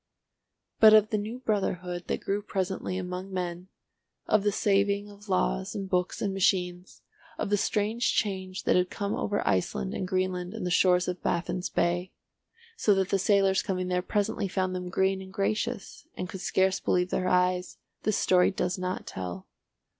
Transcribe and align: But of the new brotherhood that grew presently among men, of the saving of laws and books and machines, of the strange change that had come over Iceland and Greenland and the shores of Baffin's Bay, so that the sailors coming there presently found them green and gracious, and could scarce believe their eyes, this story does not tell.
But 0.79 0.95
of 0.95 1.11
the 1.11 1.17
new 1.19 1.37
brotherhood 1.41 2.07
that 2.07 2.21
grew 2.21 2.41
presently 2.41 2.97
among 2.97 3.31
men, 3.31 3.67
of 4.25 4.41
the 4.41 4.51
saving 4.51 5.11
of 5.11 5.29
laws 5.29 5.75
and 5.75 5.87
books 5.87 6.23
and 6.23 6.33
machines, 6.33 7.03
of 7.37 7.51
the 7.51 7.55
strange 7.55 8.15
change 8.15 8.63
that 8.63 8.75
had 8.75 8.89
come 8.89 9.13
over 9.15 9.47
Iceland 9.47 9.93
and 9.93 10.07
Greenland 10.07 10.55
and 10.55 10.65
the 10.65 10.71
shores 10.71 11.07
of 11.07 11.21
Baffin's 11.21 11.69
Bay, 11.69 12.11
so 12.75 12.95
that 12.95 13.09
the 13.09 13.19
sailors 13.19 13.61
coming 13.61 13.89
there 13.89 14.01
presently 14.01 14.47
found 14.47 14.73
them 14.73 14.89
green 14.89 15.21
and 15.21 15.31
gracious, 15.31 16.07
and 16.17 16.27
could 16.27 16.41
scarce 16.41 16.79
believe 16.79 17.11
their 17.11 17.27
eyes, 17.27 17.77
this 18.01 18.17
story 18.17 18.49
does 18.49 18.79
not 18.79 19.05
tell. 19.05 19.45